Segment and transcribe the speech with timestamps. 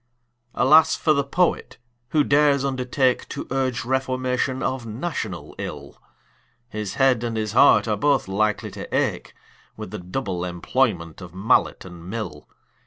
[0.55, 1.77] Alas for the Poet,
[2.09, 6.01] who dares undertake To urge reformation of national ill!
[6.69, 9.35] His head and his heart are both likely to ache
[9.77, 12.47] With the double employment of mallet and mill.